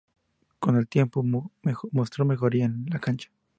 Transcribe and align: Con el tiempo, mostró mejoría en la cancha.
Con 0.57 0.77
el 0.77 0.87
tiempo, 0.87 1.21
mostró 1.91 2.25
mejoría 2.25 2.65
en 2.65 2.87
la 2.89 2.97
cancha. 2.97 3.29